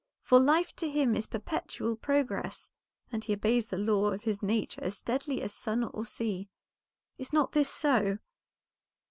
[0.23, 2.71] For life to him is perpetual progress,
[3.11, 6.49] and he obeys the law of his nature as steadily as sun or sea.
[7.19, 8.17] Is not this so?"